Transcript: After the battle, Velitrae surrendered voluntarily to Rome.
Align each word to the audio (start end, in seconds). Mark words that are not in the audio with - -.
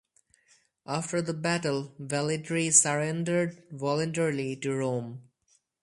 After 0.87 1.21
the 1.21 1.35
battle, 1.35 1.93
Velitrae 1.99 2.71
surrendered 2.73 3.61
voluntarily 3.69 4.55
to 4.55 4.73
Rome. 4.73 5.29